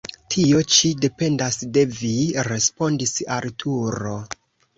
[0.35, 2.15] Tio ĉi dependas de vi,
[2.49, 4.17] respondis Arturo.